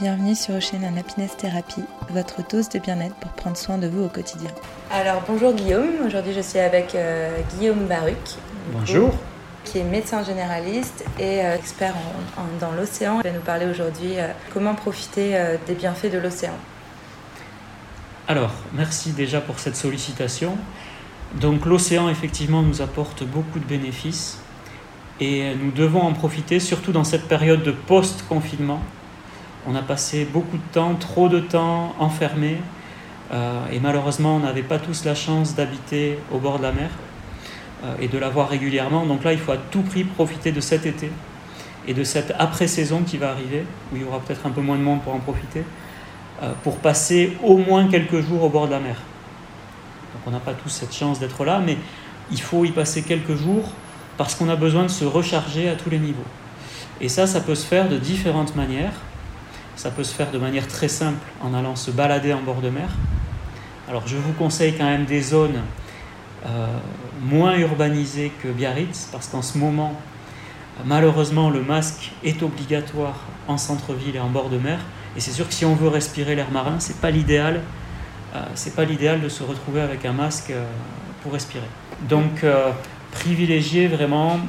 [0.00, 4.08] Bienvenue sur Ocean Happiness Therapy, votre dose de bien-être pour prendre soin de vous au
[4.08, 4.50] quotidien.
[4.92, 8.16] Alors bonjour Guillaume, aujourd'hui je suis avec euh, Guillaume Baruc.
[8.72, 9.12] Bonjour.
[9.64, 11.94] Qui est médecin généraliste et euh, expert
[12.60, 13.18] dans l'océan.
[13.24, 16.54] Il va nous parler aujourd'hui euh, comment profiter des bienfaits de l'océan.
[18.28, 20.56] Alors, merci déjà pour cette sollicitation.
[21.40, 24.38] Donc l'océan effectivement nous apporte beaucoup de bénéfices
[25.18, 28.80] et nous devons en profiter, surtout dans cette période de post-confinement
[29.68, 32.58] on a passé beaucoup de temps, trop de temps enfermés,
[33.32, 36.88] euh, et malheureusement, on n'avait pas tous la chance d'habiter au bord de la mer
[37.84, 39.04] euh, et de la voir régulièrement.
[39.04, 41.10] Donc là, il faut à tout prix profiter de cet été
[41.86, 44.76] et de cette après-saison qui va arriver, où il y aura peut-être un peu moins
[44.76, 45.64] de monde pour en profiter,
[46.42, 48.96] euh, pour passer au moins quelques jours au bord de la mer.
[50.14, 51.76] Donc on n'a pas tous cette chance d'être là, mais
[52.30, 53.72] il faut y passer quelques jours
[54.16, 56.24] parce qu'on a besoin de se recharger à tous les niveaux.
[57.00, 58.92] Et ça, ça peut se faire de différentes manières.
[59.78, 62.68] Ça peut se faire de manière très simple en allant se balader en bord de
[62.68, 62.88] mer.
[63.88, 65.60] Alors je vous conseille quand même des zones
[66.46, 66.66] euh,
[67.22, 69.94] moins urbanisées que Biarritz, parce qu'en ce moment,
[70.84, 74.80] malheureusement, le masque est obligatoire en centre-ville et en bord de mer.
[75.16, 77.60] Et c'est sûr que si on veut respirer l'air marin, c'est pas l'idéal.
[78.34, 80.64] Euh, c'est pas l'idéal de se retrouver avec un masque euh,
[81.22, 81.68] pour respirer.
[82.08, 82.44] Donc,
[83.12, 84.40] privilégier vraiment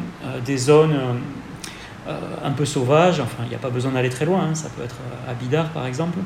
[0.45, 0.99] des zones
[2.43, 4.55] un peu sauvage, enfin il n'y a pas besoin d'aller très loin, hein.
[4.55, 4.95] ça peut être
[5.27, 6.17] à Bidar par exemple,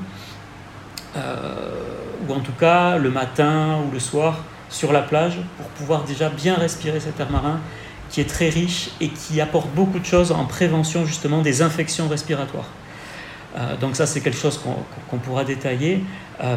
[1.15, 1.55] euh,
[2.27, 6.29] ou en tout cas le matin ou le soir sur la plage pour pouvoir déjà
[6.29, 7.59] bien respirer cet air marin
[8.09, 12.07] qui est très riche et qui apporte beaucoup de choses en prévention justement des infections
[12.07, 12.69] respiratoires.
[13.57, 14.59] Euh, donc ça c'est quelque chose
[15.09, 16.03] qu'on pourra détailler,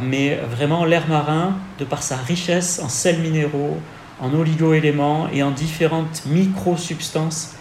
[0.02, 3.78] mais vraiment l'air marin, de par sa richesse en sels minéraux,
[4.20, 7.55] en oligo-éléments et en différentes micro-substances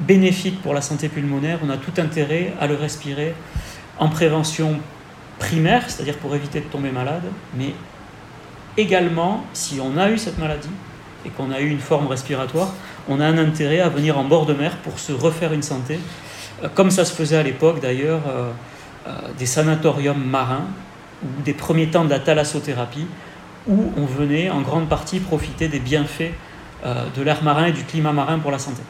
[0.00, 3.34] bénéfique pour la santé pulmonaire, on a tout intérêt à le respirer
[3.98, 4.78] en prévention
[5.38, 7.24] primaire, c'est-à-dire pour éviter de tomber malade,
[7.56, 7.74] mais
[8.76, 10.70] également, si on a eu cette maladie
[11.24, 12.72] et qu'on a eu une forme respiratoire,
[13.08, 15.98] on a un intérêt à venir en bord de mer pour se refaire une santé,
[16.62, 18.50] euh, comme ça se faisait à l'époque d'ailleurs euh,
[19.06, 20.66] euh, des sanatoriums marins
[21.22, 23.06] ou des premiers temps de la thalassothérapie,
[23.66, 26.32] où on venait en grande partie profiter des bienfaits
[27.16, 28.82] de l'air marin et du climat marin pour la santé.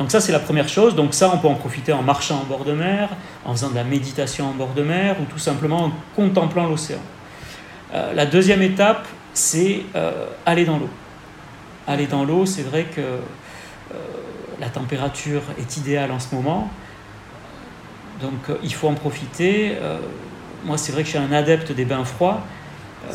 [0.00, 0.94] Donc ça, c'est la première chose.
[0.94, 3.10] Donc ça, on peut en profiter en marchant en bord de mer,
[3.44, 7.00] en faisant de la méditation en bord de mer, ou tout simplement en contemplant l'océan.
[7.92, 10.88] Euh, la deuxième étape, c'est euh, aller dans l'eau.
[11.86, 13.98] Aller dans l'eau, c'est vrai que euh,
[14.58, 16.70] la température est idéale en ce moment.
[18.22, 19.76] Donc il faut en profiter.
[20.64, 22.40] moi, c'est vrai que je suis un adepte des bains froids.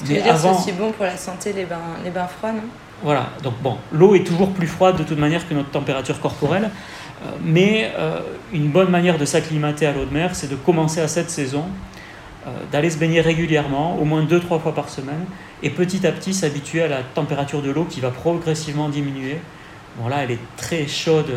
[0.08, 0.54] mais avant...
[0.54, 2.64] c'est aussi bon pour la santé les bains, les bains froids, non?
[3.04, 6.70] Voilà, donc bon, l'eau est toujours plus froide de toute manière que notre température corporelle,
[7.24, 8.20] euh, mais euh,
[8.54, 11.66] une bonne manière de s'acclimater à l'eau de mer, c'est de commencer à cette saison,
[12.48, 15.26] euh, d'aller se baigner régulièrement, au moins 2-3 fois par semaine,
[15.62, 19.40] et petit à petit s'habituer à la température de l'eau qui va progressivement diminuer.
[19.98, 21.32] Bon là, elle est très chaude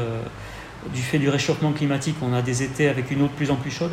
[0.93, 3.57] du fait du réchauffement climatique, on a des étés avec une eau de plus en
[3.57, 3.93] plus chaude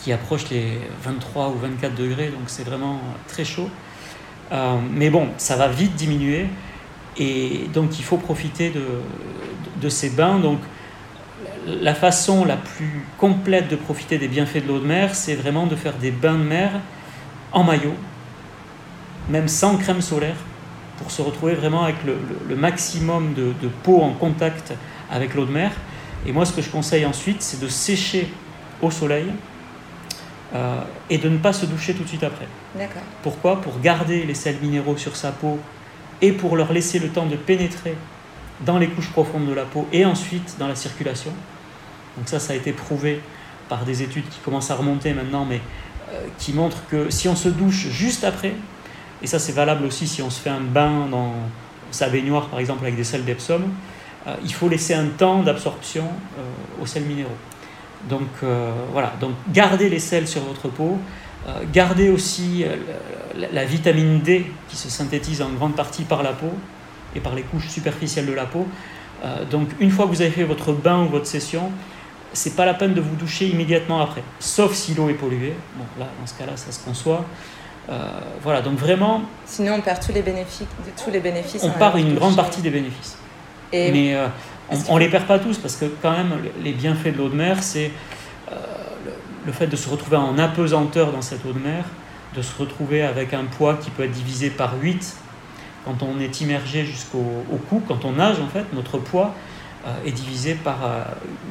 [0.00, 3.68] qui approche les 23 ou 24 degrés, donc c'est vraiment très chaud.
[4.52, 6.46] Euh, mais bon, ça va vite diminuer
[7.18, 8.72] et donc il faut profiter
[9.80, 10.38] de, ces bains.
[10.38, 10.58] Donc
[11.66, 15.66] la façon la plus complète de profiter des bienfaits de l'eau de mer, c'est vraiment
[15.66, 16.70] de faire des bains de mer
[17.52, 17.94] en maillot,
[19.28, 20.36] même sans crème solaire,
[20.98, 24.72] pour se retrouver vraiment avec le, maximum de, peau en contact
[25.10, 25.72] avec l'eau de mer.
[26.26, 28.28] Et moi, ce que je conseille ensuite, c'est de sécher
[28.82, 29.26] au soleil
[30.54, 32.46] euh, et de ne pas se doucher tout de suite après.
[33.22, 33.60] Pourquoi?
[33.60, 35.58] Pour garder les sels minéraux sur sa peau
[36.22, 37.94] et pour leur laisser le temps de pénétrer
[38.64, 41.32] dans les couches profondes de la peau et ensuite dans la circulation.
[42.16, 43.20] Donc ça, ça a été prouvé
[43.68, 45.60] par des études qui commencent à remonter maintenant, mais
[46.12, 48.54] euh, qui montrent que si on se douche juste après,
[49.22, 51.34] et ça c'est valable aussi si on se fait un bain dans
[51.90, 53.62] sa baignoire par exemple avec des sels d'Epsom,
[54.26, 56.04] euh, il faut laisser un temps d'absorption
[56.80, 57.36] aux sels minéraux.
[58.08, 60.98] Donc euh, voilà, donc gardez les sels sur votre peau,
[61.48, 62.76] euh, gardez aussi euh,
[63.52, 66.52] la, vitamine D qui se synthétise en grande partie par la peau
[67.16, 68.66] et par les couches superficielles de la peau.
[69.50, 71.72] donc une fois que vous avez fait votre bain ou votre session,
[72.32, 75.54] c'est pas la peine de vous doucher immédiatement après, sauf si l'eau est polluée.
[75.76, 77.24] Bon là, dans ce cas-là, ça se conçoit.
[78.42, 79.22] voilà, donc vraiment.
[79.46, 80.68] Sinon, on perd tous les bénéfices.
[81.02, 83.16] Tous les bénéfices on perd une grande partie des bénéfices.
[83.72, 84.16] Et Mais
[84.70, 86.32] on ne les perd pas tous parce que quand même
[86.62, 87.90] les bienfaits de l'eau de mer, c'est
[88.52, 88.54] euh,
[89.46, 91.84] le, fait de se retrouver en apesanteur dans cette eau de mer,
[92.36, 95.16] de se retrouver avec un poids qui peut être divisé par 8
[95.84, 99.34] quand on est immergé jusqu'au cou, quand on nage en fait, notre poids
[99.86, 100.78] euh, est divisé par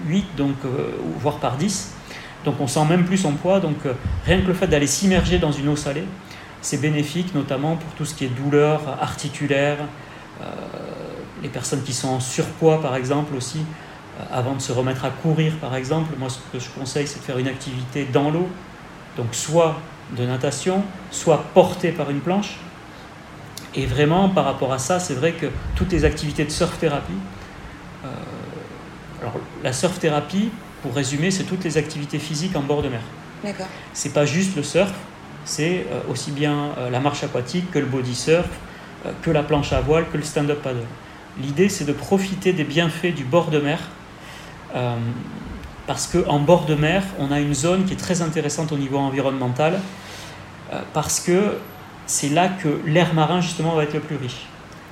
[0.05, 0.55] 8, euh, donc,
[1.19, 1.95] voire par 10.
[2.45, 3.59] Donc on sent même plus son poids.
[3.59, 3.77] Donc
[4.25, 6.05] rien que le fait d'aller s'immerger dans une eau salée,
[6.61, 9.77] c'est bénéfique, notamment pour tout ce qui est douleur articulaire,
[11.41, 13.61] les personnes qui sont en surpoids par exemple aussi,
[14.31, 16.13] avant de se remettre à courir par exemple.
[16.17, 18.47] Moi ce que je conseille c'est de faire une activité dans l'eau,
[19.15, 19.77] donc soit
[20.15, 22.57] de natation, soit porté par une planche.
[23.75, 27.13] Et vraiment, par rapport à ça, c'est vrai que toutes les activités de surf-thérapie,
[28.05, 28.07] euh,
[29.21, 30.49] alors la surf-thérapie,
[30.81, 33.01] pour résumer, c'est toutes les activités physiques en bord de mer.
[33.43, 33.67] D'accord.
[33.93, 34.91] C'est pas juste le surf,
[35.45, 38.47] c'est euh, aussi bien euh, la marche aquatique que le body surf,
[39.21, 40.81] que la planche à voile, que le stand-up paddle.
[41.41, 43.79] L'idée, c'est de profiter des bienfaits du bord de mer
[45.87, 48.97] parce qu'en bord de mer, on a une zone qui est très intéressante au niveau
[48.97, 49.79] environnemental,
[50.73, 51.57] euh, parce que
[52.05, 54.45] c'est là que l'air marin justement va être le plus riche.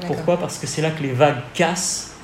[0.07, 0.37] Pourquoi?
[0.37, 2.15] Parce que c'est là que les vagues cassent,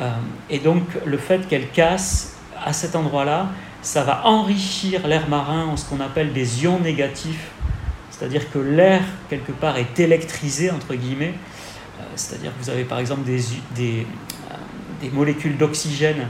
[0.00, 0.10] euh,
[0.50, 3.46] et donc le fait qu'elles cassent à cet endroit-là,
[3.80, 7.50] ça va enrichir l'air marin en ce qu'on appelle des ions négatifs,
[8.10, 11.59] c'est-à-dire que l'air quelque part est électrisé entre guillemets, euh,
[12.16, 13.40] c'est-à-dire que vous avez par exemple des,
[13.74, 14.06] des,
[15.00, 16.28] des molécules d'oxygène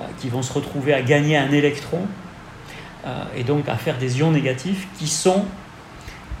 [0.00, 2.00] euh, qui vont se retrouver à gagner un électron
[3.06, 5.44] euh, et donc à faire des ions négatifs qui sont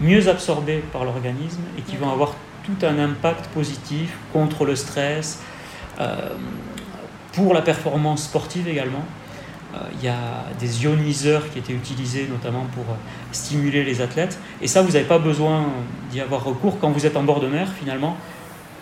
[0.00, 2.34] mieux absorbés par l'organisme et qui vont avoir
[2.64, 5.40] tout un impact positif contre le stress,
[6.00, 6.30] euh,
[7.32, 9.04] pour la performance sportive également.
[9.98, 12.84] Il y a des ioniseurs qui étaient utilisés notamment pour
[13.32, 14.38] stimuler les athlètes.
[14.62, 15.66] Et ça, vous n'avez pas besoin
[16.12, 18.16] d'y avoir recours quand vous êtes en bord de mer, finalement.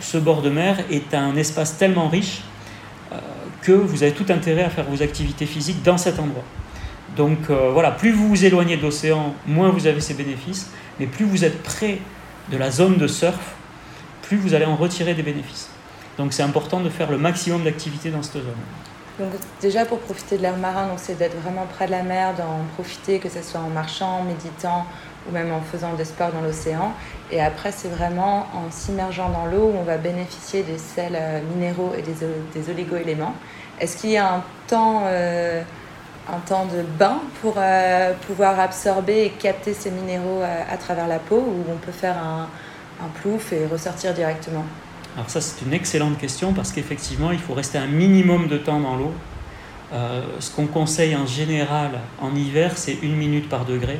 [0.02, 2.43] Ce bord de mer est un espace tellement riche
[3.62, 6.44] que vous avez tout intérêt à faire vos activités physiques dans cet endroit.
[7.16, 11.06] Donc euh, voilà, plus vous vous éloignez de l'océan, moins vous avez ces bénéfices, mais
[11.06, 11.99] plus vous êtes près
[12.50, 13.54] de la zone de surf,
[14.22, 15.70] plus vous allez en retirer des bénéfices.
[16.19, 18.44] Donc c'est important de faire le maximum d'activités dans cette zone.
[19.23, 19.31] Donc
[19.61, 23.21] déjà pour profiter de l'air marin, c'est d'être vraiment près de la mer, d'en profiter,
[23.21, 24.85] que ce soit en marchant, en méditant,
[25.29, 26.93] ou même en faisant des sports dans l'océan.
[27.31, 31.41] Et après, c'est vraiment en s'immergeant dans l'eau où on va bénéficier des sels euh,
[31.55, 32.15] minéraux et des,
[32.53, 33.35] des oligo-éléments.
[33.79, 35.63] Est-ce qu'il y a un temps, euh,
[36.29, 41.21] un temps de bain pour euh, pouvoir absorber et capter ces minéraux à, travers la
[41.21, 42.49] peau ou on peut faire un
[43.21, 44.65] plouf et ressortir directement?
[45.14, 48.81] Alors ça, c'est une excellente question parce qu'effectivement, il faut rester un minimum de temps
[48.81, 49.12] dans l'eau.
[50.38, 53.99] ce qu'on conseille en général en hiver, c'est une minute par degré.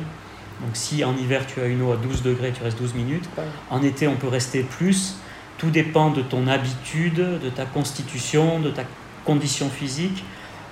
[0.61, 3.29] Donc si en hiver tu as une eau à 12 degrés, tu restes 12 minutes.
[3.69, 5.17] En été, on peut rester plus.
[5.57, 8.83] Tout dépend de ton habitude, de ta constitution, de ta
[9.25, 10.23] condition physique.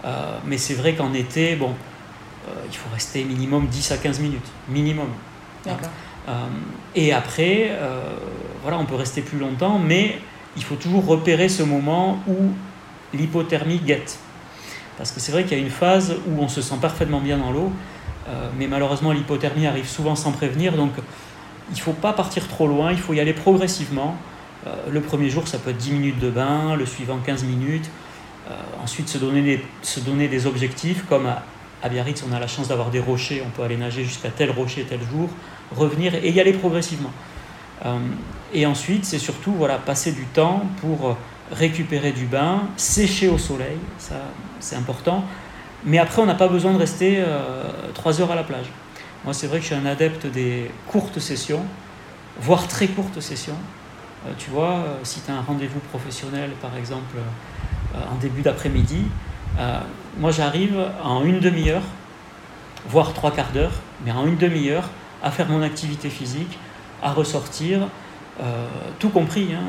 [0.05, 1.73] Euh, mais c'est vrai qu'en été, bon,
[2.47, 4.47] euh, il faut rester minimum 10 à 15 minutes.
[4.69, 5.09] Minimum.
[5.67, 6.31] Euh,
[6.95, 7.71] et après,
[8.61, 10.19] voilà, on peut rester plus longtemps, mais
[10.55, 12.51] il faut toujours repérer ce moment où
[13.13, 14.19] l'hypothermie guette.
[14.97, 17.37] Parce que c'est vrai qu'il y a une phase où on se sent parfaitement bien
[17.37, 17.71] dans l'eau,
[18.29, 20.91] euh, mais malheureusement, l'hypothermie arrive souvent sans prévenir, donc
[21.69, 24.15] il ne faut pas partir trop loin, il faut y aller progressivement.
[24.67, 27.89] Euh, le premier jour, ça peut être 10 minutes de bain, le suivant 15 minutes.
[28.49, 28.53] Euh,
[28.83, 32.67] ensuite, se donner, des, se donner des objectifs, comme à, Biarritz, on a la chance
[32.67, 35.29] d'avoir des rochers, on peut aller nager jusqu'à tel rocher tel jour,
[35.75, 37.11] revenir et y aller progressivement.
[38.53, 41.17] Et ensuite, c'est surtout voilà, passer du temps pour
[41.51, 44.15] récupérer du bain, sécher au soleil, ça
[44.59, 45.25] c'est important,
[45.83, 47.63] mais après, on n'a pas besoin de rester euh,
[48.19, 48.67] heures à la plage.
[49.25, 51.65] Moi, c'est vrai que je suis un adepte des courtes sessions,
[52.39, 53.57] voire très courtes sessions.
[54.27, 57.17] Euh, tu vois, euh, si tu as un rendez-vous professionnel, par exemple,
[57.93, 59.03] en début d'après-midi,
[60.17, 61.83] moi, j'arrive en une demi-heure,
[62.87, 63.73] voire trois quarts d'heure,
[64.05, 64.89] mais en une demi-heure,
[65.21, 66.57] à faire mon activité physique,
[67.03, 67.89] à ressortir,
[68.99, 69.63] tout compris, hein,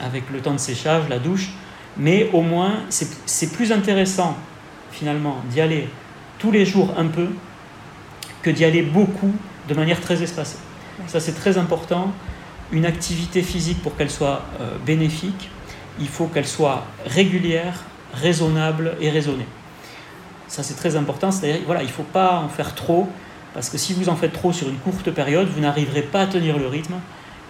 [0.00, 1.50] avec le temps de séchage, la douche,
[1.96, 4.36] mais au moins, c'est plus intéressant
[4.90, 5.88] finalement d'y aller
[6.38, 7.28] tous les jours un peu
[8.42, 9.32] que d'y aller beaucoup
[9.68, 10.58] de manière très espacée.
[11.06, 12.12] Ça c'est très important.
[12.72, 15.50] Une activité physique pour qu'elle soit euh, bénéfique,
[15.98, 19.46] il faut qu'elle soit régulière, raisonnable et raisonnée.
[20.48, 23.08] Ça c'est très important, c'est-à-dire voilà, il ne faut pas en faire trop
[23.54, 26.26] parce que si vous en faites trop sur une courte période, vous n'arriverez pas à
[26.26, 26.94] tenir le rythme.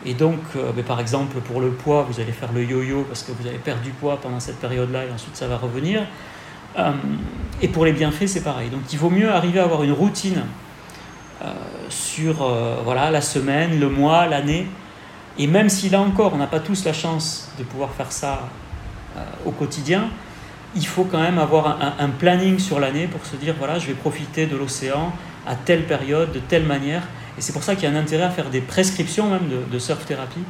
[0.06, 3.32] Et donc, euh, par exemple, pour le poids, vous allez faire le yo-yo parce que
[3.32, 6.02] vous allez perdre du poids pendant cette période-là et ensuite ça va revenir.
[6.78, 6.92] Euh,
[7.62, 8.68] et pour les bienfaits, c'est pareil.
[8.68, 10.42] Donc il vaut mieux arriver à avoir une routine
[11.42, 11.52] euh,
[11.88, 12.46] sur
[12.84, 14.66] voilà, la semaine, le mois, l'année.
[15.38, 18.48] Et même si là encore, on n'a pas tous la chance de pouvoir faire ça
[19.44, 20.10] au quotidien,
[20.76, 23.94] il faut quand même avoir un, planning sur l'année pour se dire, voilà, je vais
[23.94, 25.12] profiter de l'océan
[25.46, 27.02] à telle période, de telle manière.
[27.38, 29.72] Et c'est pour ça qu'il y a un intérêt à faire des prescriptions même de,
[29.72, 30.44] de surf thérapie,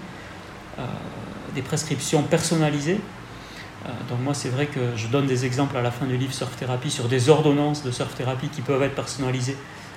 [1.55, 3.01] des prescriptions personnalisées,
[4.09, 6.57] donc moi, c'est vrai que je donne des exemples à la fin du livre Surf
[6.57, 9.57] Thérapie sur des ordonnances de surf thérapie qui peuvent être personnalisées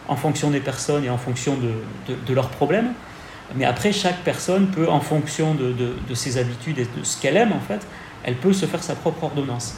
[0.09, 2.93] en fonction des personnes et en fonction de, de, leurs problèmes.
[3.55, 7.37] Mais après, chaque personne peut, en fonction de, de, ses habitudes et de ce qu'elle
[7.37, 7.85] aime, en fait,
[8.23, 9.75] elle peut se faire sa propre ordonnance.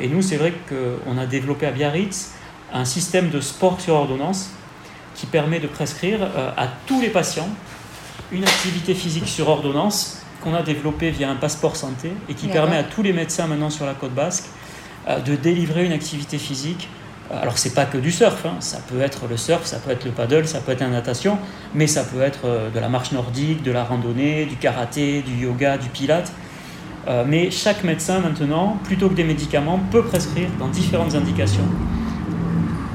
[0.00, 2.32] Et nous, c'est vrai qu'on a développé à Biarritz
[2.72, 4.50] un système de sport sur ordonnance
[5.14, 6.22] qui permet de prescrire
[6.56, 7.48] à tous les patients
[8.32, 12.76] une activité physique sur ordonnance qu'on a développé via un passeport santé et qui permet
[12.76, 14.44] à tous les médecins maintenant sur la côte basque
[15.08, 16.88] euh, de délivrer une activité physique.
[17.30, 18.54] Euh, alors c'est pas que du surf, hein.
[18.60, 21.38] ça peut être le surf, ça peut être le paddle, ça peut être la natation,
[21.74, 25.44] mais ça peut être euh, de la marche nordique, de la randonnée, du karaté, du
[25.44, 26.32] yoga, du pilate.
[27.26, 31.68] mais chaque médecin maintenant, plutôt que des médicaments, peut prescrire dans différentes indications.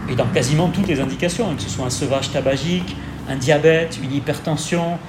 [0.09, 2.95] Et dans quasiment toutes les indications, hein, que ce soit un sevrage tabagique,
[3.29, 4.99] un diabète, une hypertension,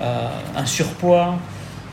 [0.00, 1.38] un surpoids,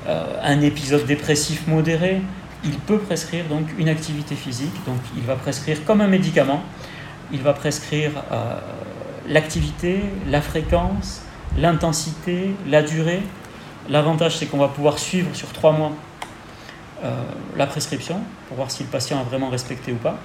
[0.08, 2.22] euh, un épisode dépressif modéré,
[2.64, 4.74] il peut prescrire donc une activité physique.
[4.88, 6.64] Donc il va prescrire comme un médicament,
[7.32, 8.56] il va prescrire euh,
[9.28, 11.22] l'activité, la fréquence,
[11.58, 13.22] l'intensité, la durée.
[13.90, 15.92] L'avantage c'est qu'on va pouvoir suivre sur trois mois
[17.04, 17.12] euh,
[17.58, 20.18] la prescription pour voir si le patient a vraiment respecté ou pas.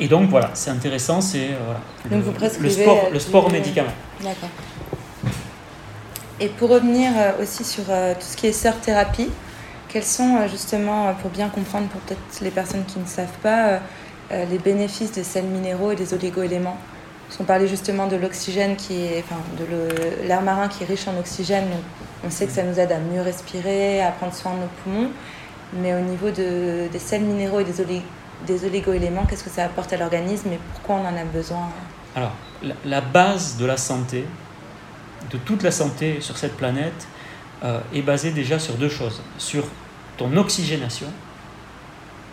[0.00, 1.50] Et donc voilà, c'est intéressant, c'est
[2.10, 2.16] le,
[2.60, 3.92] le, sport, le sport médicament.
[4.20, 4.50] D'accord.
[6.40, 9.30] Et pour revenir euh, aussi sur euh, tout ce qui est surf thérapie,
[9.88, 13.80] quels sont euh, justement, pour bien comprendre pour peut-être les personnes qui ne savent pas,
[14.30, 16.76] les bénéfices des sels minéraux et des oligo-éléments?
[17.26, 21.06] Parce qu'on parlait justement de l'oxygène qui est, enfin, de l'air marin qui est riche
[21.06, 21.80] en oxygène, donc
[22.26, 25.10] on sait que ça nous aide à mieux respirer, à prendre soin de nos poumons.
[25.74, 27.80] Mais au niveau de, des sels minéraux et des,
[28.46, 31.68] des oligo-éléments, qu'est-ce que ça apporte à l'organisme et pourquoi on en a besoin
[32.14, 32.32] Alors,
[32.84, 34.24] la base de la santé,
[35.30, 37.06] de toute la santé sur cette planète
[37.64, 39.22] euh, est basée déjà sur deux choses.
[39.38, 39.64] Sur
[40.16, 41.06] ton oxygénation.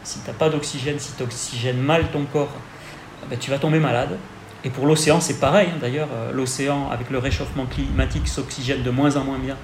[0.03, 2.53] Si tu n'as pas d'oxygène, si tu oxygènes mal ton corps,
[3.24, 4.17] eh ben, tu vas tomber malade.
[4.63, 5.70] Et pour l'océan, c'est pareil.
[5.72, 5.77] Hein.
[5.79, 9.58] D'ailleurs, euh, l'océan, avec le réchauffement climatique, s'oxygène de moins en moins bien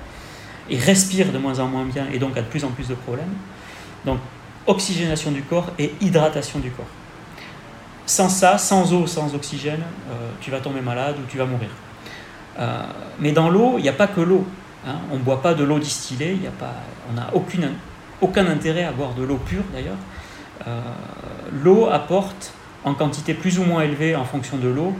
[0.69, 2.95] et respire de moins en moins bien et donc a de plus en plus de
[2.95, 3.33] problèmes.
[4.05, 4.19] Donc,
[4.67, 6.85] oxygénation du corps et hydratation du corps.
[8.05, 11.69] Sans ça, sans eau, sans oxygène, euh, tu vas tomber malade ou tu vas mourir.
[12.59, 12.81] Euh,
[13.19, 14.45] mais dans l'eau, il n'y a pas que l'eau.
[14.87, 14.95] Hein.
[15.11, 16.73] On ne boit pas de l'eau distillée, y a pas,
[17.09, 17.31] on n'a
[18.21, 19.97] aucun intérêt à boire de l'eau pure d'ailleurs.
[20.67, 20.81] Euh,
[21.63, 24.93] l'eau apporte en quantité plus ou moins élevée en fonction de l'eau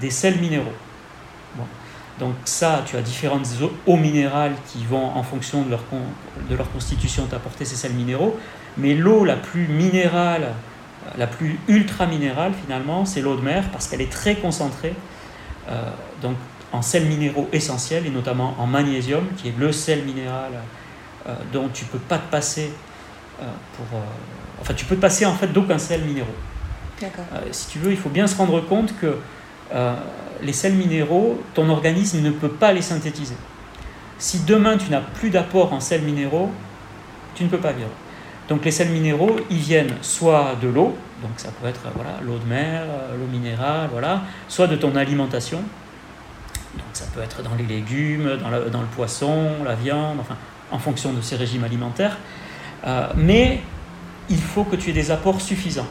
[0.00, 0.72] des sels minéraux.
[2.18, 3.46] Donc ça, tu as différentes
[3.86, 5.82] eaux minérales qui vont en fonction de leur,
[6.48, 8.38] de leur constitution t'apporter ces sels minéraux,
[8.78, 10.52] mais l'eau la plus minérale,
[11.16, 14.94] la plus ultra minérale finalement, c'est l'eau de mer parce qu'elle est très concentrée.
[15.68, 15.90] Euh,
[16.22, 16.36] donc
[16.72, 20.52] en sels minéraux essentiels, et notamment en magnésium, qui est le sel minéral
[21.28, 22.70] euh, dont tu ne peux pas te passer
[23.40, 23.44] euh,
[23.76, 23.98] pour...
[23.98, 24.02] Euh,
[24.60, 26.28] enfin, tu peux te passer en fait d'aucun sel minéraux.
[27.50, 29.18] si tu veux, il faut bien se rendre compte que
[30.42, 33.36] les sels minéraux, ton organisme ne peut pas les synthétiser.
[34.18, 36.50] Si demain tu n'as plus d'apport en sels minéraux,
[37.34, 37.90] tu ne peux pas vivre.
[38.48, 42.38] Donc les sels minéraux, ils viennent soit de l'eau, donc ça peut être voilà, l'eau
[42.38, 42.84] de mer,
[43.18, 45.58] l'eau minérale, voilà, soit de ton alimentation,
[46.74, 50.36] donc ça peut être dans les légumes, dans, le poisson, la viande, enfin,
[50.70, 52.18] en fonction de ces régimes alimentaires.
[52.86, 53.62] Euh, mais
[54.30, 55.88] il faut que tu aies des apports suffisants.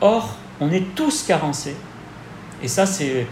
[0.00, 1.76] Or, on est tous carencés,
[2.62, 3.26] et ça c'est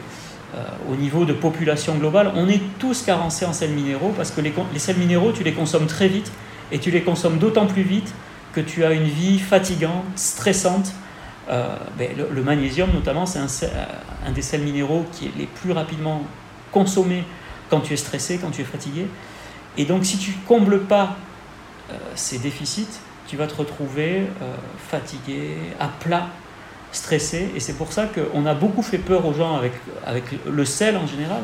[0.56, 4.40] euh, au niveau de population globale, on est tous carencés en sels minéraux parce que
[4.40, 6.32] les, les sels minéraux, tu les consommes très vite,
[6.72, 8.12] et tu les consommes d'autant plus vite
[8.54, 10.92] que tu as une vie fatigante, stressante.
[11.50, 13.48] Euh, ben, le, magnésium notamment, c'est un,
[14.26, 16.22] un, des sels minéraux qui est les plus rapidement
[16.72, 17.24] consommer
[17.68, 19.06] quand tu es stressé, quand tu es fatigué.
[19.76, 21.16] Et donc si tu combles pas
[21.90, 24.54] euh, ces déficits, tu vas te retrouver euh,
[24.90, 26.28] fatigué, à plat,
[26.92, 27.50] stressé.
[27.54, 29.72] Et c'est pour ça qu'on a beaucoup fait peur aux gens avec,
[30.06, 31.42] avec le sel en général,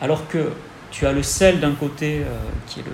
[0.00, 0.52] alors que
[0.90, 2.34] tu as le sel d'un côté, euh,
[2.66, 2.92] qui est le,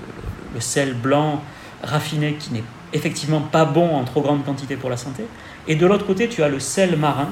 [0.55, 1.43] le, sel blanc
[1.83, 5.25] raffiné, qui n'est effectivement pas bon en trop grande quantité pour la santé,
[5.69, 7.29] et de l'autre côté, tu as le sel marin,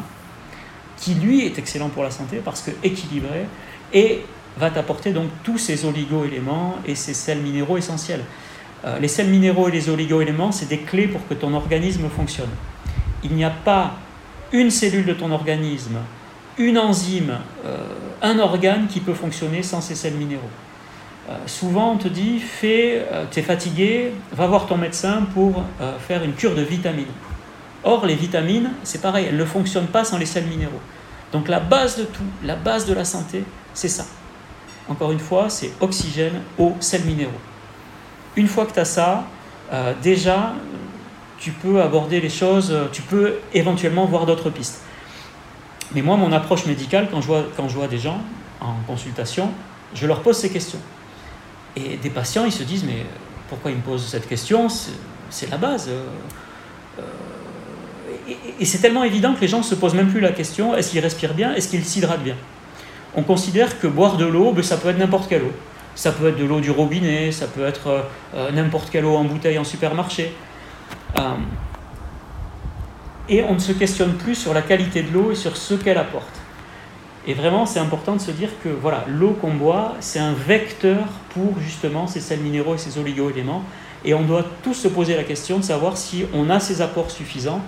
[0.97, 3.47] qui lui est excellent pour la santé parce que équilibré,
[3.93, 4.23] et
[4.59, 8.23] va t'apporter donc tous ces oligo-éléments et ces sels minéraux essentiels.
[8.85, 12.51] Euh, les sels minéraux et les oligo-éléments, c'est des clés pour que ton organisme fonctionne.
[13.25, 13.95] Il n'y a pas
[14.53, 15.97] une cellule de ton organisme,
[16.59, 17.79] une enzyme, euh,
[18.21, 20.43] un organe qui peut fonctionner sans ces sels minéraux.
[21.29, 25.63] Euh, souvent, on te dit, fais, tu es fatigué, va voir ton médecin pour
[26.01, 27.07] faire une cure de vitamines.
[27.85, 30.81] Or, les vitamines, c'est pareil, elles ne fonctionnent pas sans les sels minéraux.
[31.33, 34.05] Donc la base de tout, la base de la santé, c'est ça.
[34.89, 37.31] Encore une fois, c'est oxygène, eau, sels minéraux.
[38.37, 39.25] Une fois que tu as ça,
[39.73, 40.55] euh, déjà,
[41.39, 44.83] tu peux aborder les choses, tu peux éventuellement voir d'autres pistes.
[45.95, 48.21] Mais moi, mon approche médicale, quand je vois, quand je vois des gens
[48.61, 49.51] en consultation,
[49.95, 50.79] je leur pose ces questions.
[51.77, 53.07] Et des patients, ils se disent, mais
[53.49, 54.69] pourquoi ils me posent cette question
[55.31, 55.89] C'est la base.
[55.89, 56.05] Euh,
[56.99, 60.77] euh, et, c'est tellement évident que les gens ne se posent même plus la question,
[60.77, 62.37] est-ce qu'ils respirent bien, est-ce qu'ils s'hydratent bien?
[63.15, 65.53] On considère que boire de l'eau, ben, ça peut être n'importe quelle eau.
[65.95, 69.25] Ça peut être de l'eau du robinet, ça peut être euh, n'importe quelle eau en
[69.25, 70.35] bouteille en supermarché.
[73.29, 75.99] et on ne se questionne plus sur la qualité de l'eau et sur ce qu'elle
[75.99, 76.42] apporte.
[77.27, 81.05] Et vraiment, c'est important de se dire que voilà, l'eau qu'on boit, c'est un vecteur
[81.31, 83.63] pour justement ces sels minéraux et ces oligo-éléments.
[84.05, 87.13] Et on doit tous se poser la question de savoir si on a ces apports
[87.13, 87.61] suffisants.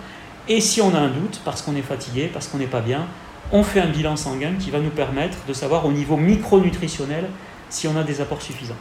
[0.48, 3.06] Et si on a un doute, parce qu'on est fatigué, parce qu'on n'est pas bien,
[3.52, 7.28] on fait un bilan sanguin qui va nous permettre de savoir au niveau micronutritionnel
[7.70, 8.74] si on a des apports suffisants.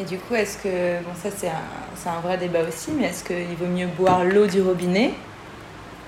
[0.00, 3.24] Et du coup, est-ce que, bon ça c'est un, un, vrai débat aussi, mais est-ce
[3.24, 5.12] qu'il vaut mieux boire l'eau du robinet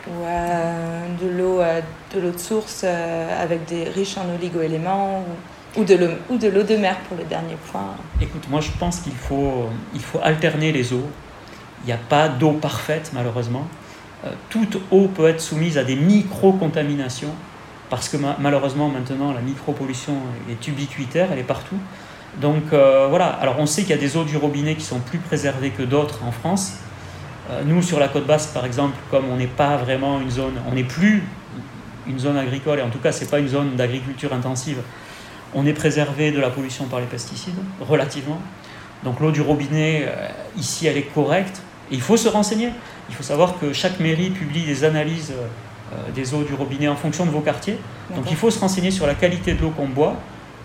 [0.07, 1.81] ou euh, de l'eau euh,
[2.15, 5.25] de l'eau de source euh, avec des riches en oligo-éléments
[5.77, 8.71] ou, de l'eau ou de l'eau de mer pour le dernier point Écoute, moi je
[8.79, 11.09] pense qu'il faut il faut alterner les eaux.
[11.85, 13.67] Il n'y a pas d'eau parfaite malheureusement.
[14.51, 17.35] toute eau peut être soumise à des micro-contaminations
[17.89, 20.15] parce que malheureusement maintenant la micropollution
[20.51, 21.79] est ubiquitaire, elle est partout.
[22.41, 25.19] Donc voilà, alors on sait qu'il y a des eaux du robinet qui sont plus
[25.19, 26.75] préservées que d'autres en France.
[27.51, 30.55] Euh, nous, sur la côte basque, par exemple, comme on n'est pas vraiment une zone,
[30.71, 31.23] on n'est plus
[32.07, 34.79] une zone agricole, et en tout cas, ce n'est pas une zone d'agriculture intensive,
[35.55, 38.41] on est préservé de la pollution par les pesticides, relativement.
[39.05, 41.63] Donc l'eau du robinet, euh, ici, elle est correcte.
[41.91, 42.71] Et il faut se renseigner.
[43.09, 45.33] Il faut savoir que chaque mairie publie des analyses
[45.93, 47.77] euh, des eaux du robinet en fonction de vos quartiers.
[48.15, 50.15] Donc il faut se renseigner sur la qualité de l'eau qu'on boit.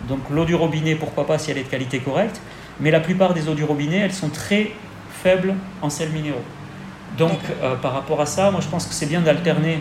[0.08, 2.40] Donc l'eau du robinet, pourquoi pas si elle est de qualité correcte.
[2.78, 4.70] Mais la plupart des eaux du robinet, elles sont très
[5.22, 6.44] faibles en sels minéraux.
[7.18, 9.78] Donc, euh, par rapport à ça, moi je pense que c'est bien d'alterner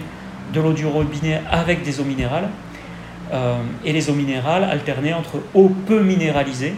[0.53, 2.49] de l'eau du robinet avec des eaux minérales.
[3.33, 6.75] Euh, et les eaux minérales alterner entre eau peu minéralisée,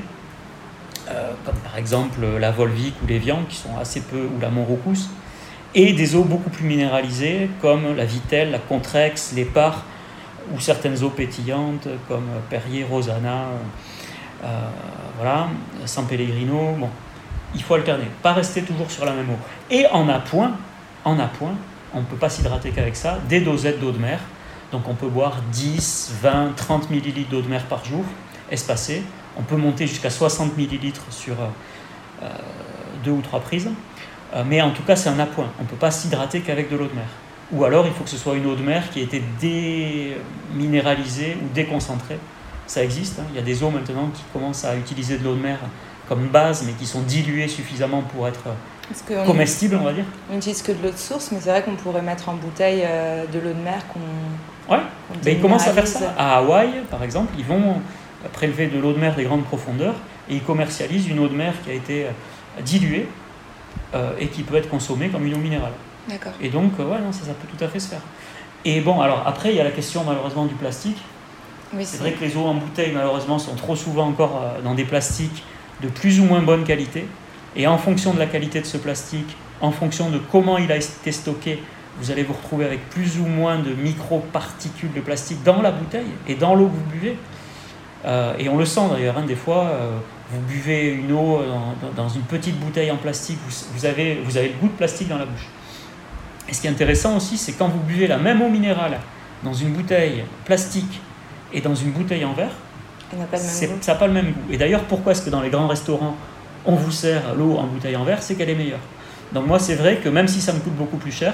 [1.10, 4.50] euh, comme par exemple la Volvic ou les Viandes, qui sont assez peu, ou la
[4.50, 5.10] Montroucous,
[5.76, 9.84] et des eaux beaucoup plus minéralisées, comme la Vitelle, la Contrex, l'Épar,
[10.54, 13.48] ou certaines eaux pétillantes, comme Perrier, Rosana,
[15.18, 15.50] voilà,
[15.86, 16.78] San Pellegrino.
[16.80, 16.90] Bon,
[17.56, 19.38] il faut alterner, pas rester toujours sur la même eau.
[19.70, 20.52] Et en appoint,
[21.06, 21.56] en appoint,
[21.94, 24.20] on ne peut pas s'hydrater qu'avec ça, des dosettes d'eau de mer.
[24.72, 28.04] Donc on peut boire 10, 20, 30 millilitres d'eau de mer par jour,
[28.52, 29.04] espacée.
[29.38, 32.28] On peut monter jusqu'à 60 millilitres sur euh,
[33.04, 33.70] deux ou trois prises.
[34.34, 35.50] Euh, mais en tout cas, c'est un appoint.
[35.60, 37.08] On ne peut pas s'hydrater qu'avec de l'eau de mer.
[37.54, 41.38] Ou alors, il faut que ce soit une eau de mer qui a été déminéralisée
[41.42, 42.20] ou déconcentrée.
[42.66, 43.20] Ça existe.
[43.20, 43.26] Hein.
[43.30, 45.60] Il y a des eaux maintenant qui commencent à utiliser de l'eau de mer
[46.08, 48.44] comme base, mais qui sont diluées suffisamment pour être
[49.26, 50.06] comestibles, on va dire.
[50.32, 52.84] On n'utilise que de l'eau de source, mais c'est vrai qu'on pourrait mettre en bouteille
[52.86, 54.74] euh, de l'eau de mer qu'on.
[54.74, 54.82] Ouais,
[55.24, 56.14] mais ils commencent à faire ça.
[56.18, 57.82] À Hawaï, par exemple, ils vont
[58.34, 59.96] prélever de l'eau de mer des grandes profondeurs
[60.30, 63.08] et ils commercialisent une eau de mer qui a été euh, diluée
[63.94, 65.74] euh, et qui peut être consommée comme une eau minérale.
[66.10, 66.34] D'accord.
[66.42, 68.02] Et donc, ouais, non, ça, ça peut tout à fait se faire.
[68.66, 70.98] Et bon, alors après, il y a la question malheureusement du plastique.
[71.74, 74.86] Oui, c'est vrai que les eaux en bouteille, malheureusement, sont trop souvent encore dans des
[74.86, 75.44] plastiques
[75.82, 77.06] de plus ou moins bonne qualité.
[77.56, 80.78] Et en fonction de la qualité de ce plastique, en fonction de comment il a
[80.78, 81.62] été stocké,
[82.00, 86.12] vous allez vous retrouver avec plus ou moins de micro-particules de plastique dans la bouteille
[86.28, 87.18] et dans l'eau que vous buvez.
[88.06, 89.98] Euh, et on le sent d'ailleurs, hein, des fois, euh,
[90.32, 91.42] vous buvez une eau
[91.96, 93.40] dans, une petite bouteille en plastique,
[93.74, 95.48] vous, avez, vous avez le goût de plastique dans la bouche.
[96.48, 99.00] Et ce qui est intéressant aussi, c'est quand vous buvez la même eau minérale
[99.44, 101.02] dans une bouteille plastique
[101.54, 102.56] et dans une bouteille en verre,
[103.12, 104.52] ça n'a pas le même goût.
[104.52, 106.16] Et d'ailleurs, pourquoi est-ce que dans les grands restaurants,
[106.66, 108.22] on vous sert l'eau en bouteille en verre?
[108.22, 108.80] C'est qu'elle est meilleure.
[109.34, 111.34] Donc moi, c'est vrai que même si ça me coûte beaucoup plus cher,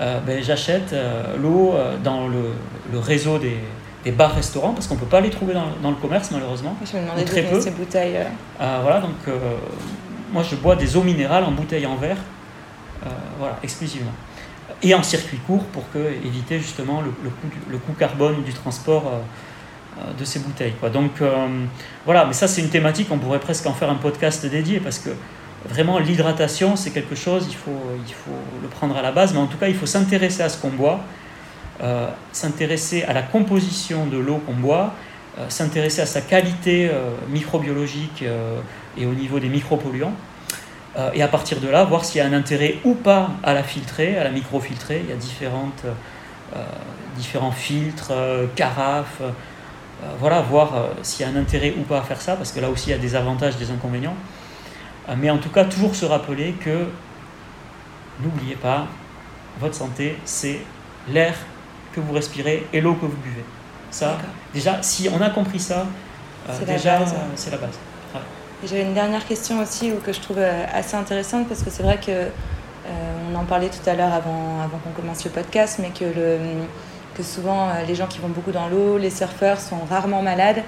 [0.00, 3.56] euh, ben, j'achète euh, l'eau euh, dans le, réseau des,
[4.04, 6.76] des bars-restaurants parce qu'on ne peut pas les trouver dans, le commerce malheureusement.
[6.84, 7.60] Je me demandais très peu.
[7.60, 8.18] ces bouteilles.
[8.58, 9.34] voilà, donc
[10.32, 12.18] moi je bois des eaux minérales en bouteille en verre,
[13.38, 14.12] voilà, exclusivement.
[14.82, 18.52] Et en circuit court pour que, éviter justement le, le, coût, le coût carbone du
[18.52, 19.18] transport euh,
[20.18, 20.74] de ces bouteilles.
[20.80, 20.90] Quoi.
[20.90, 21.46] Donc euh,
[22.04, 24.98] voilà, mais ça c'est une thématique, on pourrait presque en faire un podcast dédié parce
[24.98, 25.10] que
[25.68, 28.30] vraiment l'hydratation c'est quelque chose, il faut, il faut
[28.60, 30.70] le prendre à la base, mais en tout cas il faut s'intéresser à ce qu'on
[30.70, 31.00] boit,
[31.82, 34.94] euh, s'intéresser à la composition de l'eau qu'on boit,
[35.48, 36.88] s'intéresser à sa qualité
[37.28, 38.22] microbiologique
[38.96, 40.12] et au niveau des micropolluants.
[41.12, 43.64] et à partir de là, voir s'il y a un intérêt ou pas à la
[43.64, 45.00] filtrer, à la microfiltrer.
[45.02, 45.82] Il y a différentes,
[47.16, 48.12] différents filtres,
[48.54, 49.30] carafes, euh,
[50.18, 52.60] voilà, voir euh, s'il y a un intérêt ou pas à faire ça, parce que
[52.60, 54.16] là aussi il y a des avantages, des inconvénients.
[55.08, 56.86] Euh, mais en tout cas, toujours se rappeler que
[58.20, 58.86] n'oubliez pas,
[59.60, 60.60] votre santé, c'est
[61.08, 61.34] l'air
[61.92, 63.44] que vous respirez et l'eau que vous buvez.
[63.90, 64.18] Ça,
[64.52, 65.86] déjà, si on a compris ça,
[66.48, 67.00] euh, déjà,
[67.36, 67.78] c'est la base.
[68.66, 71.98] J'avais une dernière question aussi que je trouve euh, assez intéressante parce que c'est vrai
[71.98, 72.30] que euh,
[73.30, 76.38] on en parlait tout à l'heure avant, avant qu'on commence le podcast, mais que, le,
[77.16, 80.62] que souvent les gens qui vont beaucoup dans l'eau, les surfeurs sont rarement malades.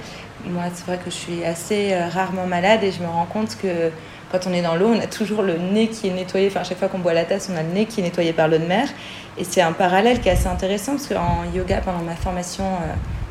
[0.45, 3.91] Moi, c'est vrai que je suis assez rarement malade et je me rends compte que
[4.31, 6.49] quand on est dans l'eau, on a toujours le nez qui est nettoyé.
[6.49, 8.49] Enfin, chaque fois qu'on boit la tasse, on a le nez qui est nettoyé par
[8.49, 8.89] l'eau de mer.
[9.39, 12.65] Et c'est un parallèle qui est assez intéressant parce qu'en yoga, pendant ma formation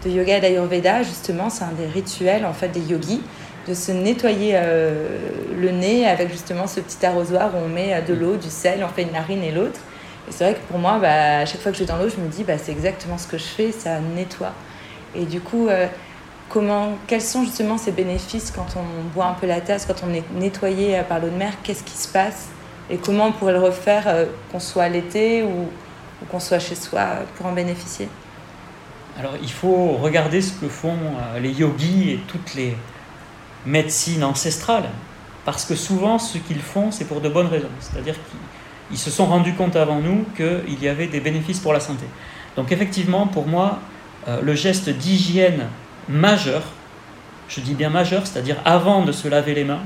[0.03, 3.21] de yoga d'Ayurveda, justement, c'est un des rituels en fait des yogis
[3.67, 5.17] de se nettoyer euh,
[5.59, 8.83] le nez avec justement ce petit arrosoir où on met euh, de l'eau, du sel,
[8.83, 9.79] on fait une narine et l'autre.
[10.29, 12.17] C'est vrai que pour moi, bah, à chaque fois que je vais dans l'eau, je
[12.17, 14.53] me dis, bah, c'est exactement ce que je fais, ça nettoie.
[15.15, 15.87] Et du coup, euh,
[16.49, 20.13] comment, quels sont justement ces bénéfices quand on boit un peu la tasse, quand on
[20.13, 21.53] est nettoyé par l'eau de mer?
[21.63, 22.47] Qu'est-ce qui se passe?
[22.89, 27.05] Et comment on pourrait le refaire, qu'on soit l'été ou, ou qu'on soit chez soi,
[27.35, 28.07] pour en bénéficier?
[29.17, 30.97] Alors il faut regarder ce que font
[31.41, 32.75] les yogis et toutes les,
[33.65, 34.89] médecine ancestrale,
[35.43, 37.69] parce que souvent ce qu'ils font, c'est pour de bonnes raisons.
[37.79, 38.39] C'est-à-dire qu'ils
[38.93, 42.05] se sont rendus compte avant nous qu'il y avait des bénéfices pour la santé.
[42.55, 43.79] Donc effectivement, pour moi,
[44.27, 45.67] euh, le geste d'hygiène
[46.07, 46.63] majeur,
[47.49, 49.81] je dis bien majeur, c'est-à-dire avant de se laver les mains,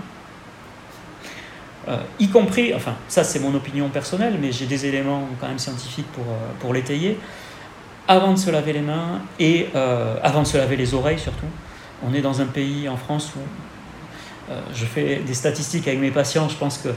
[1.88, 5.60] euh, y compris, enfin ça c'est mon opinion personnelle, mais j'ai des éléments quand même
[5.60, 7.18] scientifiques pour, euh, pour l'étayer,
[8.08, 9.68] avant de se laver les mains et
[10.24, 11.46] avant de se laver les oreilles surtout,
[12.04, 16.50] on est dans un pays en France où je fais des statistiques avec mes patients,
[16.50, 16.90] je pense que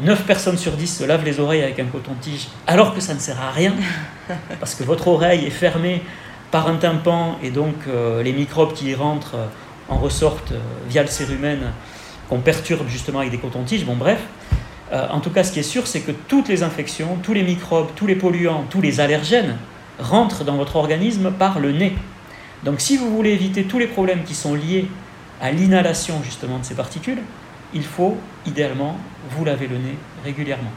[0.00, 3.18] 9 personnes sur 10 se lavent les oreilles avec un coton-tige, alors que ça ne
[3.18, 3.72] sert à rien,
[4.60, 6.02] parce que votre oreille est fermée
[6.50, 9.46] par un tympan, et donc euh, les microbes qui y rentrent euh,
[9.88, 10.52] en ressortent
[10.88, 11.72] via le cérumen,
[12.28, 13.84] qu'on perturbe justement avec des cotons-tiges.
[13.84, 14.18] Bon, bref.
[14.92, 17.88] en tout cas, ce qui est sûr, c'est que toutes les infections, tous les microbes,
[17.94, 19.56] tous les polluants, tous les allergènes
[20.00, 21.94] rentrent dans votre organisme par le nez.
[22.64, 24.88] Donc si vous voulez éviter tous les problèmes qui sont liés
[25.40, 27.18] à l'inhalation justement de ces particules,
[27.76, 28.96] il faut idéalement
[29.30, 30.70] vous laver le nez régulièrement.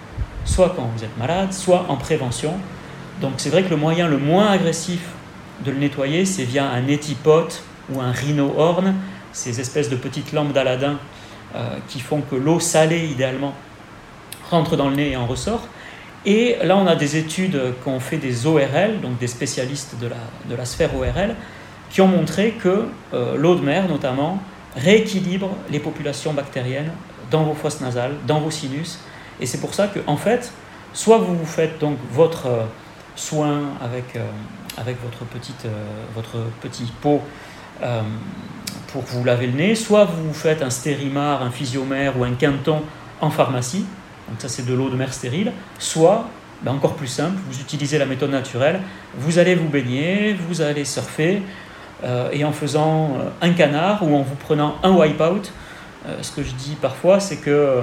[0.43, 2.53] Soit quand vous êtes malade, soit en prévention.
[3.21, 4.99] Donc c'est vrai que le moyen le moins agressif
[5.65, 8.95] de le nettoyer, c'est via un étipote ou un rhino horn,
[9.31, 10.97] ces espèces de petites lampes d'Aladin
[11.55, 13.53] euh, qui font que l'eau salée idéalement
[14.49, 15.67] rentre dans le nez et en ressort.
[16.25, 20.17] Et là, on a des études qu'ont fait des ORL, donc des spécialistes de la,
[20.49, 21.35] de la sphère ORL,
[21.89, 24.41] qui ont montré que euh, l'eau de mer, notamment,
[24.75, 26.91] rééquilibre les populations bactériennes
[27.31, 28.99] dans vos fosses nasales, dans vos sinus.
[29.39, 30.51] Et c'est pour ça que, en fait,
[30.93, 32.63] soit vous vous faites donc votre euh,
[33.15, 34.25] soin avec, euh,
[34.77, 35.67] avec votre, petite,
[36.15, 37.21] votre petit pot
[38.91, 42.33] pour vous laver le nez, soit vous vous faites un stérimar, un physiomère ou un
[42.33, 42.81] quinton
[43.21, 43.85] en pharmacie,
[44.27, 46.27] donc ça c'est de l'eau de mer stérile, soit
[46.61, 48.81] ben encore plus simple, vous utilisez la méthode naturelle,
[49.15, 51.41] vous allez vous baigner, vous allez surfer,
[52.03, 55.51] euh, et en faisant euh, un canard ou en vous prenant un wipe-out.
[56.07, 57.81] Euh, ce que je dis parfois, c'est que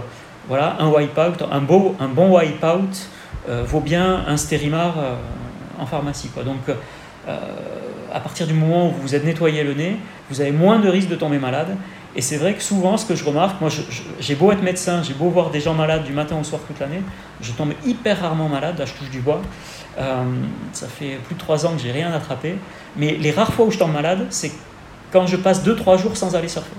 [0.48, 3.08] voilà, un wipe-out, un, beau, un bon wipe-out
[3.48, 4.94] vaut bien un stérimar
[5.78, 6.30] en pharmacie.
[6.44, 6.76] Donc,
[7.28, 9.96] à partir du moment où vous vous êtes nettoyé le nez,
[10.30, 11.76] vous avez moins de risque de tomber malade.
[12.16, 13.68] Et c'est vrai que souvent, ce que je remarque, moi
[14.20, 16.80] j'ai beau être médecin, j'ai beau voir des gens malades du matin au soir toute
[16.80, 17.02] l'année,
[17.42, 19.42] je tombe hyper rarement malade, là je touche du bois.
[19.98, 20.24] Euh,
[20.72, 22.56] ça fait plus de trois ans que j'ai rien attrapé.
[22.96, 24.50] Mais les rares fois où je tombe malade, c'est
[25.12, 26.74] quand je passe 2-3 jours sans aller surfer.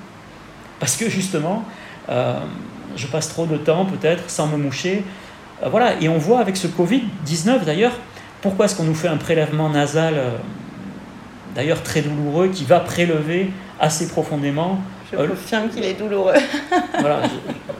[0.79, 1.63] Parce que justement,
[2.09, 2.39] euh,
[2.95, 5.03] je passe trop de temps peut-être sans me moucher.
[5.61, 7.93] Euh, voilà, et on voit avec ce Covid-19 d'ailleurs,
[8.41, 10.15] pourquoi est-ce qu'on nous fait un prélèvement nasal,
[11.55, 14.79] d'ailleurs très douloureux, qui va prélever assez profondément
[15.11, 16.33] je confirme qu'il est douloureux.
[16.99, 17.21] voilà,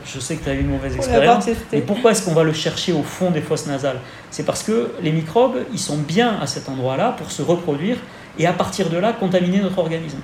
[0.06, 1.46] je, sais que tu as eu une mauvaise expérience.
[1.72, 4.00] Mais pourquoi est-ce qu'on va le chercher au fond des fosses nasales?
[4.32, 7.98] C'est parce que les microbes, ils sont bien à cet endroit-là pour se reproduire
[8.40, 10.20] et à partir de là contaminer notre organisme.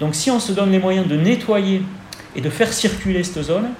[0.00, 1.82] Donc si on se donne les moyens de nettoyer
[2.36, 3.70] et de faire circuler cette zone,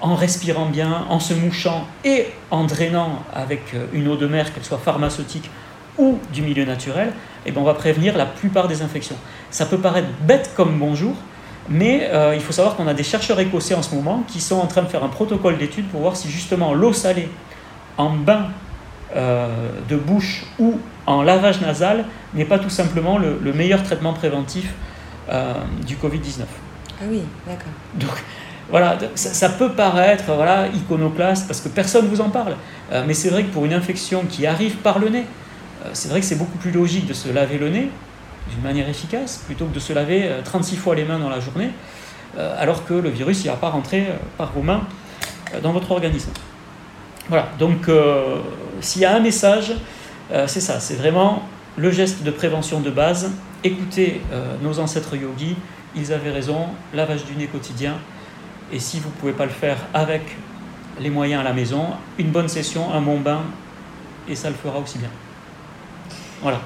[0.00, 4.52] en respirant bien, en se mouchant et en drainant avec euh, une eau de mer,
[4.52, 5.50] qu'elle soit pharmaceutique
[5.96, 7.12] ou du milieu naturel,
[7.46, 9.16] eh ben on va prévenir la plupart des infections.
[9.50, 11.14] Ça peut paraître bête comme bonjour,
[11.68, 14.56] mais euh, il faut savoir qu'on a des chercheurs écossais en ce moment qui sont
[14.56, 17.28] en train de faire un protocole d'étude pour voir si justement l'eau salée
[17.96, 18.48] en bain
[19.14, 19.48] euh,
[19.88, 24.74] de bouche ou en lavage nasal n'est pas tout simplement le, meilleur traitement préventif
[25.30, 25.54] euh,
[25.86, 26.42] du Covid-19.
[27.00, 27.72] Ah oui, d'accord.
[27.94, 28.22] Donc
[28.68, 32.56] voilà, ça, peut paraître voilà, iconoclaste parce que personne ne vous en parle.
[33.06, 35.24] mais c'est vrai que pour une infection qui arrive par le nez,
[35.92, 37.90] c'est vrai que c'est beaucoup plus logique de se laver le nez
[38.50, 41.40] d'une manière efficace plutôt que de se laver 36 euh, fois les mains dans la
[41.40, 41.70] journée,
[42.38, 44.82] euh, alors que le virus ne va pas rentrer euh, par vos mains
[45.62, 46.30] dans votre organisme.
[47.28, 47.88] Voilà, donc
[48.80, 49.72] s'il y a un message,
[50.46, 51.42] c'est ça, c'est vraiment
[51.76, 53.32] le geste de prévention de base.
[53.64, 54.20] Écoutez
[54.62, 55.56] nos ancêtres yogis,
[55.96, 57.94] ils avaient raison, lavage du nez quotidien.
[58.72, 60.22] Et si vous ne pouvez pas le faire avec
[61.00, 61.86] les moyens à la maison,
[62.18, 63.42] une bonne session, un bon bain,
[64.28, 65.10] et ça le fera aussi bien.
[66.42, 66.60] Voilà.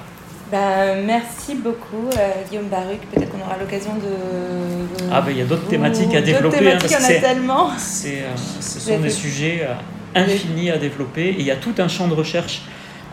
[0.51, 2.99] Bah, merci beaucoup, euh, Guillaume Baruc.
[3.09, 5.05] Peut-être qu'on aura l'occasion de.
[5.09, 6.57] Ah, ben il y a d'autres thématiques à développer.
[6.57, 7.69] Thématiques, hein, a tellement.
[7.69, 11.29] Euh, ce sont des sujets euh, infinis à développer.
[11.29, 12.63] Et il y a tout un champ de recherche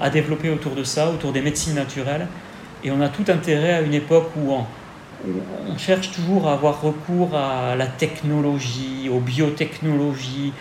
[0.01, 2.27] à développer autour de ça, autour des médecines naturelles.
[2.83, 4.64] Et on a tout intérêt à une époque où on,
[5.72, 10.53] on cherche toujours à avoir recours à la technologie, aux biotechnologies,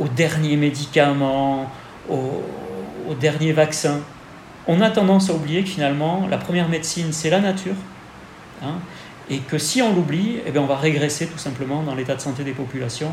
[0.00, 1.70] aux derniers médicaments,
[2.08, 2.42] aux,
[3.10, 4.00] aux derniers vaccins
[4.66, 7.74] on a tendance à oublier que finalement, la première médecine, c'est la nature.
[8.62, 8.74] Hein,
[9.30, 12.20] et que si on l'oublie, eh bien, on va régresser tout simplement dans l'état de
[12.20, 13.12] santé des populations.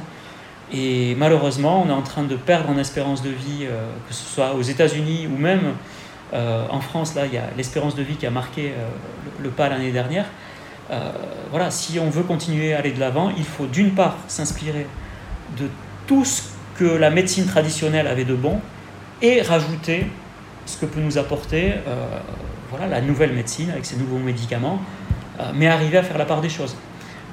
[0.71, 4.23] Et malheureusement, on est en train de perdre en espérance de vie, euh, que ce
[4.23, 5.73] soit aux États-Unis ou même
[6.33, 7.15] euh, en France.
[7.15, 8.87] Là, il y a l'espérance de vie qui a marqué euh,
[9.41, 10.25] le, pas l'année dernière.
[11.51, 14.87] voilà, si on veut continuer à aller de l'avant, il faut d'une part s'inspirer
[15.57, 15.67] de
[16.07, 16.41] tout ce
[16.77, 18.59] que la médecine traditionnelle avait de bon
[19.21, 20.07] et rajouter
[20.69, 22.05] ce que peut nous apporter euh,
[22.69, 24.79] voilà, la nouvelle médecine avec ses nouveaux médicaments,
[25.39, 26.75] euh, mais arriver à faire la part des choses.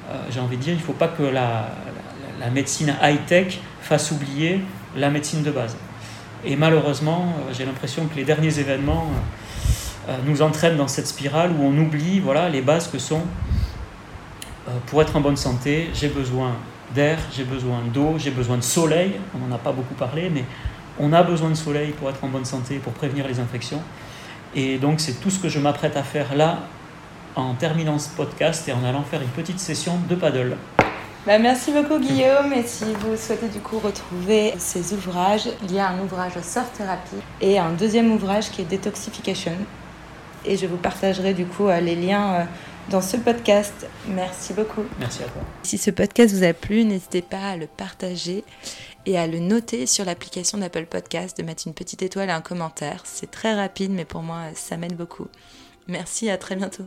[0.09, 1.69] Euh, j'ai envie de dire, il ne faut pas que la,
[2.51, 4.61] médecine high-tech fasse oublier
[4.95, 5.75] la médecine de base.
[6.45, 9.07] Et malheureusement, j'ai l'impression que les derniers événements
[10.25, 13.21] nous entraînent dans cette spirale où on oublie voilà, les bases que sont,
[14.85, 16.53] pour être en bonne santé, j'ai besoin
[16.93, 20.45] d'air, j'ai besoin d'eau, j'ai besoin de soleil, on n'en a pas beaucoup parlé, mais
[20.99, 23.81] on a besoin de soleil pour être en bonne santé, pour prévenir les infections.
[24.55, 26.59] Et donc c'est tout ce que je m'apprête à faire là
[27.35, 30.57] en terminant ce podcast et en allant faire une petite session de paddle.
[31.25, 35.79] Bah, merci beaucoup Guillaume et si vous souhaitez du coup retrouver ces ouvrages, il y
[35.79, 39.51] a un ouvrage Surf Therapy et un deuxième ouvrage qui est Detoxification
[40.45, 42.43] et je vous partagerai du coup euh, les liens euh,
[42.89, 43.87] dans ce podcast.
[44.07, 44.83] Merci beaucoup.
[44.99, 45.41] Merci à toi.
[45.63, 48.43] Si ce podcast vous a plu, n'hésitez pas à le partager
[49.07, 52.41] et à le noter sur l'application d'Apple Podcast, de mettre une petite étoile et un
[52.41, 53.03] commentaire.
[53.05, 55.27] C'est très rapide, mais pour moi, ça m'aide beaucoup.
[55.87, 56.83] Merci, à très bientôt.